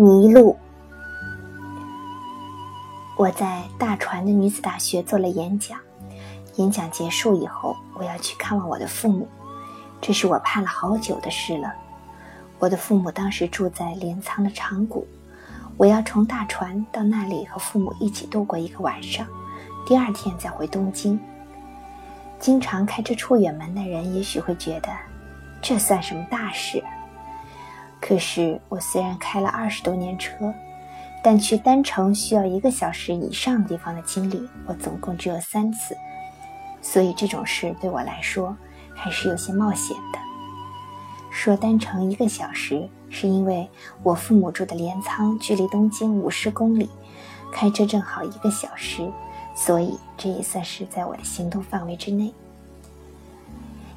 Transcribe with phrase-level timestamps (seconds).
[0.00, 0.56] 迷路。
[3.18, 5.78] 我在大船的女子大学做了演讲，
[6.56, 9.28] 演讲结束以后，我要去看望我的父母，
[10.00, 11.70] 这是我盼了好久的事了。
[12.58, 15.06] 我的父母当时住在镰仓的长谷，
[15.76, 19.26] 我要乘大船到那里和父母一起度过一个晚上，
[19.86, 21.20] 第二天再回东京。
[22.38, 24.88] 经常开车出远门的人也许会觉得，
[25.60, 26.82] 这算什么大事？
[28.00, 30.52] 可是我虽然开了二十多年车。
[31.22, 35.94] 但去单程需要一个小时以上地方的经历，我总共只有三次，
[36.80, 38.56] 所以这种事对我来说
[38.94, 40.18] 还是有些冒险的。
[41.30, 43.68] 说单程一个小时，是因为
[44.02, 46.88] 我父母住的镰仓距离东京五十公里，
[47.52, 49.06] 开车正好一个小时，
[49.54, 52.32] 所以这也算是在我的行动范围之内。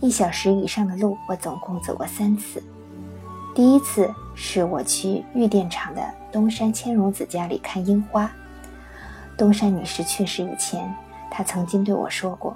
[0.00, 2.62] 一小时以上的路，我总共走过三次。
[3.56, 8.30] 第一次是我去玉电厂的东山千荣子家里看樱花。
[9.34, 10.94] 东山女士去世以前，
[11.30, 12.54] 她曾经对我说过：“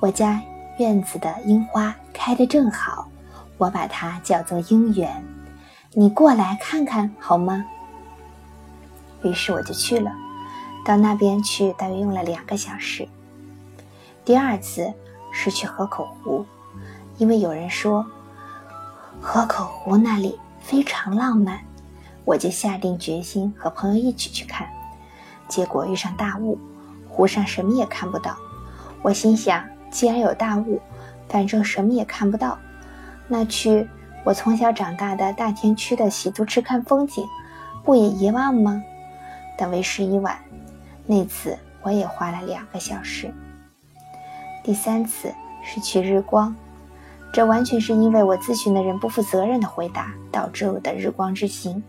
[0.00, 0.40] 我家
[0.78, 3.06] 院子的樱花开得正好，
[3.58, 5.22] 我把它叫做樱园，
[5.92, 7.62] 你过来看看好吗？”
[9.22, 10.10] 于是我就去了，
[10.86, 13.06] 到那边去大约用了两个小时。
[14.24, 14.90] 第二次
[15.30, 16.46] 是去河口湖，
[17.18, 18.06] 因为有人说。
[19.24, 21.60] 河口湖那里非常浪漫，
[22.24, 24.68] 我就下定决心和朋友一起去看。
[25.48, 26.58] 结果遇上大雾，
[27.08, 28.36] 湖上什么也看不到。
[29.00, 30.80] 我心想，既然有大雾，
[31.28, 32.58] 反正什么也看不到，
[33.28, 33.88] 那去
[34.24, 37.24] 我从小长大的大田区的喜都池看风景，
[37.84, 38.82] 不也遗忘吗？
[39.56, 40.36] 但为时已晚。
[41.06, 43.32] 那次我也花了两个小时。
[44.64, 46.54] 第三次是去日光。
[47.32, 51.82] 这完全是因为我咨询的人不负责任的回答，导致我的日光之行。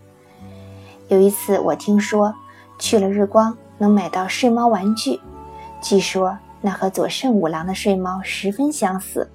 [1.09, 2.33] 有一次，我听说
[2.80, 5.19] 去了日光能买到睡猫玩具，
[5.82, 9.30] 据说那和佐圣五郎的睡猫十分相似，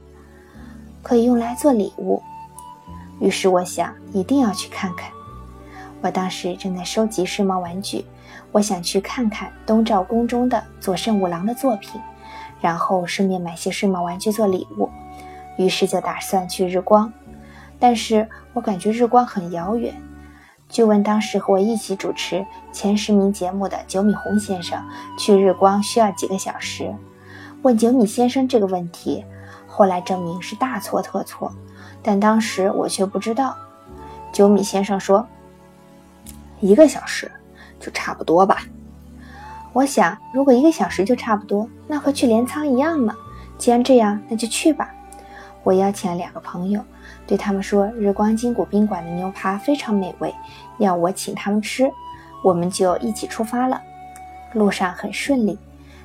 [1.03, 2.23] 可以用来做礼物。
[3.21, 5.11] 于是我想一定要去看看。
[6.01, 8.03] 我当时正在收集睡猫玩具，
[8.51, 12.01] 我想去看看东照宫中的佐圣五郎的作品，
[12.63, 14.89] 然后顺便买些睡猫玩具做礼物。
[15.59, 17.13] 于是就打算去日光，
[17.79, 19.95] 但是我感觉日光很遥远，
[20.69, 24.83] 就问当时和我一起主持前十名节目的九米红先生，
[25.19, 26.95] 去日光需要几个小时？
[27.63, 29.25] 问九米先生这个问题，
[29.67, 31.53] 后来证明是大错特错，
[32.03, 33.55] 但当时我却不知道。
[34.33, 35.27] 九米先生说，
[36.61, 37.31] 一个小时
[37.81, 38.63] 就差不多吧。
[39.73, 43.15] 我想，如果一个小时就差不多，那和去镰仓一样嘛。
[43.59, 44.89] 既然这样，那就去吧。
[45.69, 46.83] 我邀请了两个朋友，
[47.27, 50.35] 对他们说日光金谷宾馆的牛扒非常美味，
[50.79, 51.93] 要我请他们吃。
[52.43, 53.79] 我们就一起出发了，
[54.55, 55.59] 路上很顺利。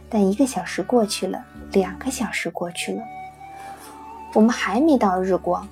[0.09, 1.41] 但一个小时过去了，
[1.71, 3.01] 两个小时过去了，
[4.33, 5.65] 我们还没到日光。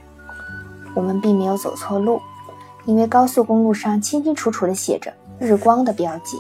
[0.96, 2.22] 我们并没有走错路，
[2.86, 6.38] 因为高速公路上清清楚楚地写着日光的标记。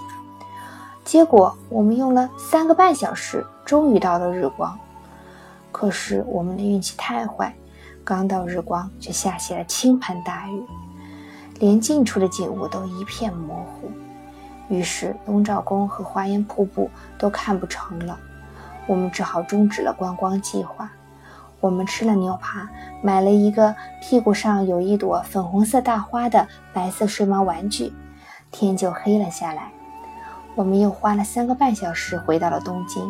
[1.03, 4.79] 结果我们用了三个半小时，终于到了日光。
[5.72, 7.56] 可是我们的运气太坏，
[8.04, 10.64] 刚到日光就下起了倾盆大雨，
[11.59, 13.90] 连近处的景物都一片模糊，
[14.70, 18.20] 于是东照宫和花烟瀑布都看不成了。
[18.88, 20.92] 我们只好终止了观光计划。
[21.60, 22.68] 我们吃了牛扒，
[23.04, 27.94] 买了一个屁股上有一朵粉红色大花的白色睡猫玩具，
[28.50, 29.72] 天就黑了下来。
[30.56, 33.08] 我们又花了三个半小时回到了东京。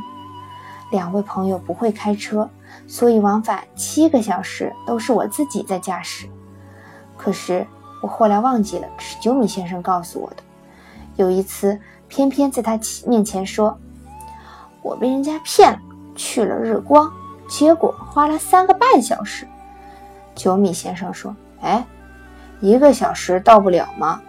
[0.91, 2.47] 两位朋友不会开车，
[2.85, 6.27] 所以往返七个小时都是我自己在驾驶。
[7.17, 7.65] 可是
[8.01, 10.37] 我后来忘记了，是九米先生告诉我的。
[11.15, 13.77] 有一次，偏偏在他面前说，
[14.81, 15.79] 我被人家骗了，
[16.15, 17.11] 去了日光，
[17.47, 19.47] 结果花了三个半小时。
[20.33, 21.85] 九米先生说：“哎，
[22.59, 24.21] 一个小时到不了吗？”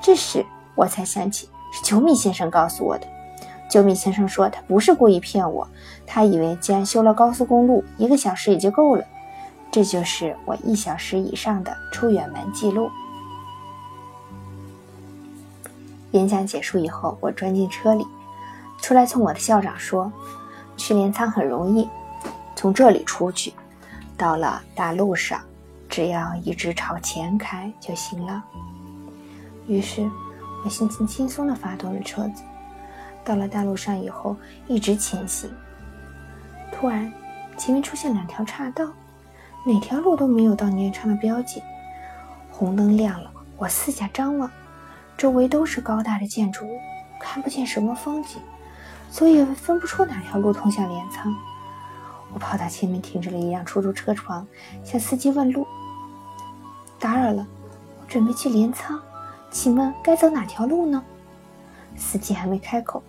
[0.00, 0.44] 这时
[0.74, 3.06] 我才想起是九米先生告诉我的。
[3.68, 5.68] 九米先生说：“他不是故意骗我，
[6.06, 9.04] 他以为既然修了高速公路，一个小时也就够了。
[9.70, 12.90] 这就是我一小时以上的出远门记录。”
[16.12, 18.06] 演讲结束以后，我钻进车里，
[18.80, 20.10] 出来冲我的校长说
[20.74, 21.86] ：“去镰仓很容易，
[22.56, 23.52] 从这里出去，
[24.16, 25.38] 到了大路上，
[25.86, 28.42] 只要一直朝前开就行了。”
[29.68, 30.10] 于是，
[30.64, 32.42] 我心情轻松地发动了车子。
[33.28, 34.34] 到了大路上以后，
[34.66, 35.50] 一直前行。
[36.72, 37.12] 突然，
[37.58, 38.86] 前面出现两条岔道，
[39.66, 41.62] 哪条路都没有到年长的标记。
[42.50, 44.50] 红灯亮了，我四下张望，
[45.14, 46.78] 周围都是高大的建筑物，
[47.20, 48.40] 看不见什么风景，
[49.10, 51.30] 所以分不出哪条路通向镰仓。
[52.32, 54.46] 我跑到前面停着了一辆出租车床，
[54.82, 55.66] 向司机问路。
[56.98, 57.46] 打扰了，
[58.00, 58.98] 我准备去镰仓，
[59.50, 61.04] 请问该走哪条路呢？
[61.94, 63.02] 司机还没开口，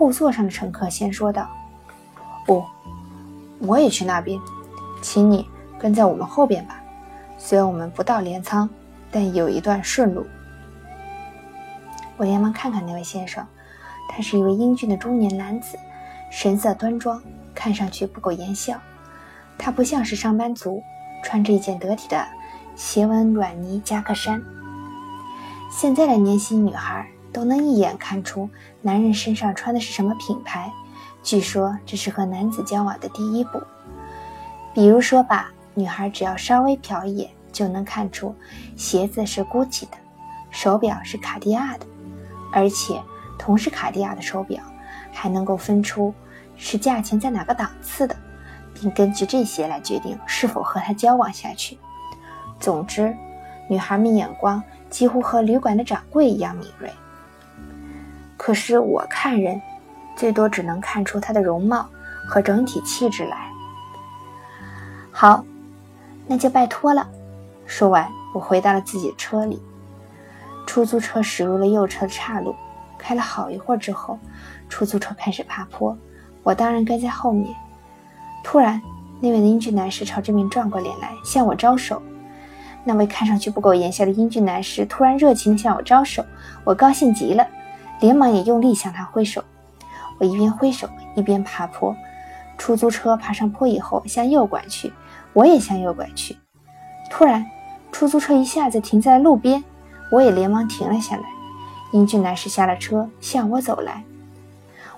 [0.00, 1.46] 后座上的乘客先说道
[2.46, 2.64] ：“不，
[3.58, 4.40] 我也去那边，
[5.02, 5.46] 请你
[5.78, 6.82] 跟在我们后边吧。
[7.36, 8.66] 虽然我们不到镰仓，
[9.10, 10.24] 但有一段顺路。”
[12.16, 13.46] 我连忙看看那位先生，
[14.08, 15.78] 他是一位英俊的中年男子，
[16.30, 17.22] 神色端庄。
[17.54, 18.80] 看上去不苟言笑，
[19.58, 20.82] 他不像是上班族，
[21.22, 22.26] 穿着一件得体的
[22.74, 24.42] 斜纹软呢夹克衫。
[25.70, 28.48] 现在的年轻女孩都能一眼看出
[28.82, 30.72] 男人身上穿的是什么品牌，
[31.22, 33.62] 据说这是和男子交往的第一步。
[34.74, 38.34] 比如说吧，女孩只要稍微瞟一眼，就能看出
[38.76, 39.96] 鞋子是 GUCCI 的，
[40.50, 41.86] 手表是卡地亚的，
[42.52, 43.00] 而且
[43.38, 44.62] 同是卡地亚的手表，
[45.12, 46.14] 还能够分出。
[46.62, 48.14] 是价钱在哪个档次的，
[48.74, 51.78] 并根据这些来决定是否和他交往下去。
[52.58, 53.16] 总之，
[53.66, 56.92] 女孩们眼光几乎和旅馆的掌柜一样敏锐。
[58.42, 59.60] 可是我看人，
[60.16, 61.86] 最多只能看出他的容貌
[62.26, 63.36] 和整体气质来。
[65.12, 65.44] 好，
[66.26, 67.06] 那就拜托了。
[67.66, 69.60] 说完，我回到了自己的车里。
[70.66, 72.56] 出租车驶入了右侧的岔路，
[72.96, 74.18] 开了好一会儿之后，
[74.70, 75.94] 出租车开始爬坡。
[76.42, 77.54] 我当然跟在后面。
[78.42, 78.80] 突然，
[79.20, 82.00] 那位英俊男士朝这边转过脸来，向我招手。
[82.84, 86.24] 那位看上去不苟言笑的英俊男士突然热情地向我招手，
[86.64, 87.46] 我高兴极了，
[88.00, 89.44] 连忙也用力向他挥手。
[90.18, 91.94] 我一边挥手一边爬坡。
[92.58, 94.92] 出租车爬上坡以后向右拐去，
[95.32, 96.36] 我也向右拐去。
[97.10, 97.46] 突然，
[97.90, 99.64] 出租车一下子停在路边，
[100.10, 101.22] 我也连忙停了下来。
[101.92, 104.04] 英俊男士下了车，向我走来。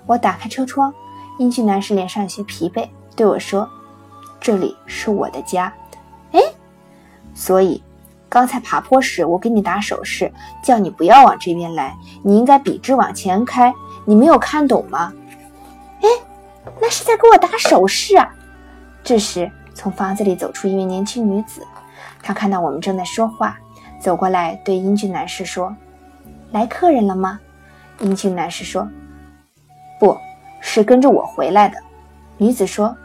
[0.05, 0.93] 我打开车窗。
[1.39, 3.67] 英俊男士脸上有些疲惫，对我说
[4.39, 5.73] ：“这里是我的家。”
[6.31, 6.39] 哎，
[7.33, 7.81] 所以
[8.33, 10.33] 刚才爬坡时我给你打手势，
[10.63, 13.71] 叫你不要往这边来，你应该笔直往前开。
[14.05, 15.13] 你没有看懂吗？
[16.01, 16.09] 哎，
[16.81, 18.27] 那是在给我打手势啊！
[19.03, 21.61] 这时，从房子里走出一位年轻女子，
[22.23, 23.55] 她看到我们正在说话，
[24.01, 25.71] 走过来对英俊男士说
[26.51, 27.39] ：“来客人了吗？”
[28.01, 28.89] 英俊男士说
[30.01, 30.17] ：“不。”
[30.59, 31.77] 是跟着我回来的，
[32.39, 32.97] 女子说：“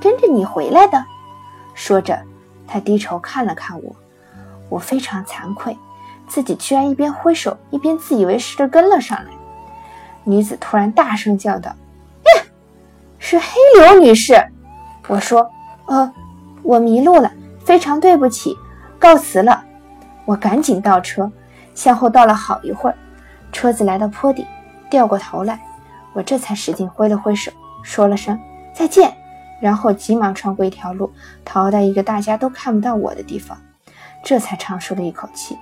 [0.00, 1.04] 跟着你回来的。”
[1.76, 2.18] 说着，
[2.66, 3.94] 她低头看了看我，
[4.68, 5.76] 我非常惭愧，
[6.26, 9.30] 自己居然一边挥手一边自以为是地跟了上来。
[10.24, 11.70] 女子突然大声叫道
[12.24, 12.42] ：“呀，
[13.18, 13.46] 是黑
[13.78, 14.42] 柳女士！”
[15.06, 15.50] 我说
[15.86, 16.12] ：“呃，
[16.62, 17.30] 我迷路了，
[17.64, 18.56] 非常对不起，
[18.98, 19.62] 告辞了。”
[20.24, 21.30] 我赶紧倒车，
[21.74, 22.96] 向后倒了好一会儿，
[23.52, 24.46] 车子来到坡底，
[24.88, 25.60] 掉过头来。
[26.14, 27.52] 我这才使劲挥了挥手，
[27.82, 28.38] 说了声
[28.72, 29.14] 再见，
[29.60, 31.12] 然后急忙穿过一条路，
[31.44, 33.58] 逃到一个大家都看不到我的地方，
[34.24, 35.56] 这才长舒了一口气。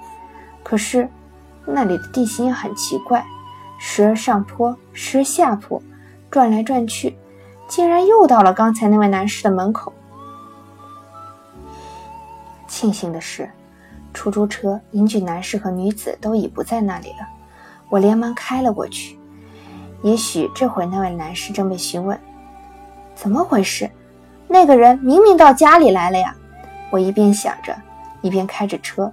[0.63, 1.09] 可是
[1.67, 3.23] 那里的地形很奇怪，
[3.79, 5.83] 时而上坡，时而下坡，
[6.31, 7.19] 转来转去，
[7.69, 9.93] 竟然又到了刚才那位男士的门口。
[12.69, 13.51] 庆幸的是，
[14.15, 17.29] 出租车、英俊男士和女子都已不在那里了，
[17.91, 19.19] 我连忙开了过去。
[20.03, 22.19] 也许这会那位男士正被询问，
[23.15, 23.91] 怎么回事？
[24.49, 26.35] 那个人明明到家里来了呀！
[26.91, 27.77] 我一边想着，
[28.23, 29.13] 一边开着车。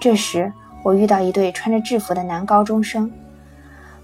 [0.00, 3.10] 这时，我遇到一对穿着制服的男高中生。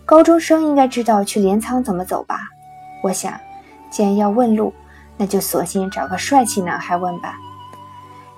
[0.05, 2.39] 高中生应该知道去镰仓怎么走吧？
[3.03, 3.33] 我想，
[3.91, 4.73] 既然要问路，
[5.17, 7.37] 那就索性找个帅气男孩问吧。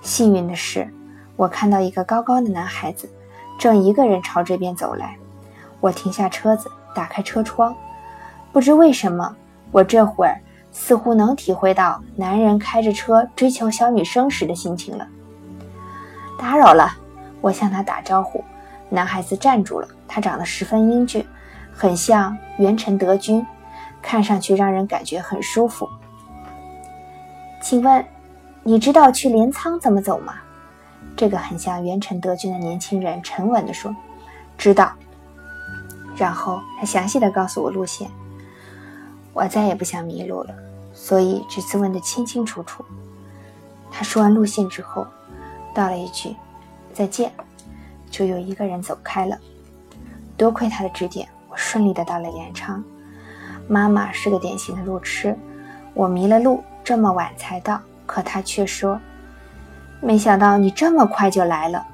[0.01, 0.89] 幸运的是，
[1.37, 3.11] 我看到一个高高的男孩子，
[3.59, 5.17] 正一个人朝这边走来。
[5.81, 6.71] 我停下车子。
[6.95, 7.77] 打开车窗，
[8.51, 9.37] 不知为什么，
[9.71, 10.41] 我这会儿
[10.73, 15.07] 似乎能体会到男人开着车追求小女生时的心情了。
[16.39, 16.97] 打扰了，
[17.41, 18.43] 我向他打招呼。
[18.89, 21.27] 男孩子站住了，他长得十分英俊，
[21.75, 23.45] 很像元辰德君，
[24.01, 25.87] 看上去让人感觉很舒服。
[27.61, 28.03] 请问，
[28.63, 30.35] 你知道去镰仓怎么走吗？
[31.17, 33.95] 这个很像元辰德君的年轻人沉稳地说
[34.57, 34.93] ：“知道。”
[36.17, 38.09] 然后他详细的告诉我路线，
[39.33, 40.55] 我再也不想迷路了，
[40.95, 42.85] 所以这次问得清清楚楚。
[43.91, 45.07] 他说完路线之后，
[45.79, 46.35] 道了一句
[46.93, 47.31] 再见，
[48.11, 49.39] 就又一个人走开了。
[50.37, 52.83] 多亏他的指点，我顺利的到了镰仓。
[53.69, 55.39] 妈妈是个典型的路痴，
[55.95, 59.01] 我迷了路，这么晚才到，可他却说，
[60.01, 61.87] 没想到你这么快就来了。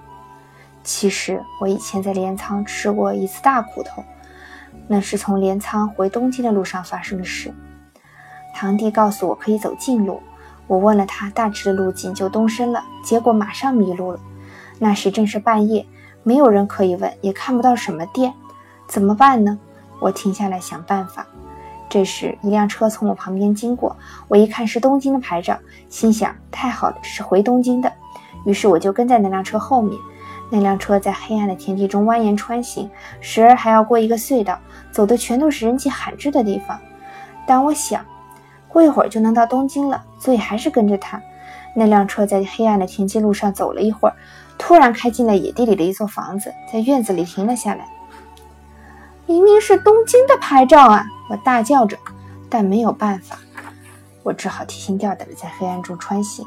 [0.83, 4.03] 其实我以前在镰仓吃过一次大苦头，
[4.89, 7.53] 那是从镰仓回东京的路上发生的事。
[8.55, 10.23] 堂弟告诉我可以走近路，
[10.67, 14.21] 我问了他大致的路径就东升了，结果马上迷路了。
[14.79, 15.87] 那时正是半夜，
[16.23, 18.33] 没有人可以问，也看不到什么店，
[18.89, 19.59] 怎么办呢？
[20.01, 21.27] 我停下来想办法。
[21.89, 25.57] 这时一辆车从我旁边经过，我一看是东京的牌照，
[25.89, 27.93] 心想太好了，是回东京的。
[28.45, 29.99] 于是我就跟在那辆车后面。
[30.51, 32.89] 那辆车在黑暗的田地中蜿蜒穿行，
[33.21, 34.59] 时而还要过一个隧道，
[34.93, 36.79] 走的全都是人迹罕至的地方。
[37.47, 38.05] 但我想，
[38.69, 41.21] 过一会儿就能到东京了，所以还是跟着他。
[41.75, 44.17] 那辆车在黑暗的田间路上走了一会儿，
[44.57, 47.87] 突然开进了野地里的一座房子，在院子里停了下来。
[49.27, 51.05] 明明是东京的牌照啊！
[51.29, 51.99] 我大叫着，
[52.49, 53.37] 但没有办法，
[54.23, 56.47] 我只好提心吊胆地在黑暗中穿行。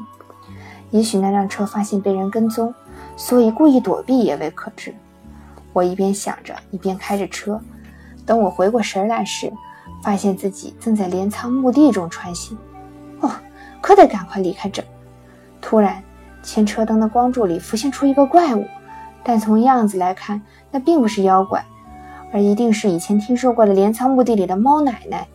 [0.90, 2.74] 也许那辆车发现被人跟踪，
[3.16, 4.92] 所以故意躲避也未可知。
[5.72, 7.60] 我一边想着，一边开着车。
[8.26, 9.52] 等我回过神来时，
[10.02, 12.56] 发现自己正在镰仓墓地中穿行。
[13.20, 13.30] 哦，
[13.88, 14.84] 可得赶快离开这儿！
[15.62, 16.04] 突然，
[16.42, 18.66] 前车灯的光柱里浮现出一个怪物，
[19.24, 21.64] 但从样子来看，那并不是妖怪。
[22.30, 25.26] 而一定是以前听说过的镰仓墓地里的猫奶奶。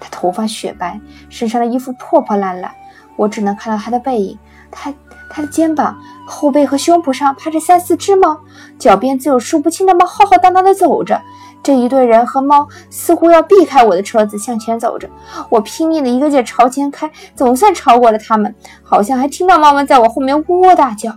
[0.00, 2.72] 她头发雪白，身上的衣服破破烂烂，
[3.16, 4.38] 我只能看到她的背影。
[4.70, 4.94] 她
[5.28, 8.40] 她的肩膀、后背和胸脯上趴着三四只猫，
[8.78, 11.20] 脚边则有数不清的猫浩浩荡荡地走着。
[11.62, 15.08] 这一对人和猫似乎要避开我的车子向前走着。
[15.48, 21.12] 我拼命的一个劲朝前开，总算超过了他们，好像还听到猫们在我后面呜呜大叫。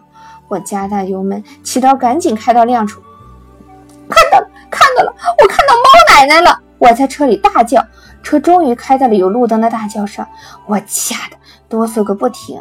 [0.48, 3.02] 我加大油门，祈祷赶紧开到亮处。
[4.10, 4.50] 看到了。
[4.70, 6.60] 看到了，我看到猫奶奶了！
[6.80, 7.86] 我在车里大叫，
[8.24, 10.28] 车终于开到了有路灯的大桥上，
[10.66, 11.38] 我吓得
[11.70, 12.60] 哆嗦个不停。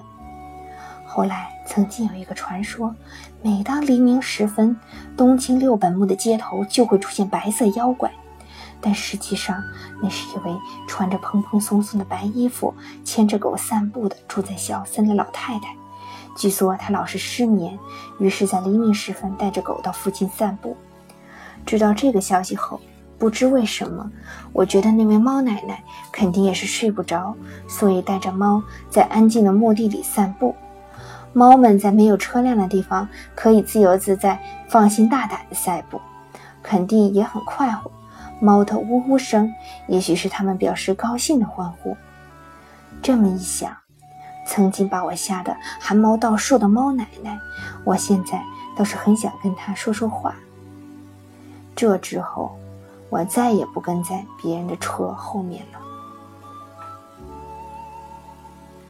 [1.07, 2.95] 后来曾经有一个传说，
[3.45, 4.77] 每当黎明时分，
[5.17, 8.09] 东京六本木的街头就会出现白色妖怪，
[8.81, 9.61] 但实际上
[10.01, 10.57] 那是一位
[10.87, 12.73] 穿着蓬蓬松松的白衣服、
[13.03, 15.75] 牵着狗散步的住在小森的老太太。
[16.37, 17.77] 据说她老是失眠，
[18.21, 20.77] 于是，在黎明时分带着狗到附近散步。
[21.67, 22.81] 知道这个消息后，
[23.19, 24.09] 不知为什么，
[24.53, 25.83] 我觉得那位猫奶奶
[26.13, 27.35] 肯定也是睡不着，
[27.69, 30.55] 所以带着猫在安静的墓地里散步。
[31.33, 36.01] 猫们在没有车辆的地方可以自由自在、放心大胆地散步，
[36.63, 37.91] 肯定也很快活。
[38.41, 39.53] 猫的呜呜声，
[39.87, 41.97] 也许是它们表示高兴的欢呼。
[43.01, 43.75] 这么一想，
[44.47, 47.39] 曾经把我吓得汗毛倒竖的猫奶奶，
[47.85, 48.43] 我现在
[48.77, 50.35] 倒是很想跟她说说话。
[51.75, 52.55] 这之后，
[53.09, 55.79] 我再也不跟在别人的车后面了。